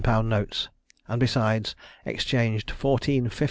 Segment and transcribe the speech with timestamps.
[0.25, 0.67] _notes,
[1.07, 1.75] and besides,
[2.07, 3.39] exchanged fourteen 50_l.